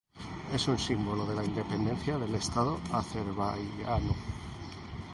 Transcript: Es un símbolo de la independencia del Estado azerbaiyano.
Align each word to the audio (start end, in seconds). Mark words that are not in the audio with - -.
Es 0.51 0.67
un 0.67 0.79
símbolo 0.79 1.27
de 1.27 1.35
la 1.35 1.43
independencia 1.45 2.17
del 2.17 2.33
Estado 2.33 2.79
azerbaiyano. 2.91 4.15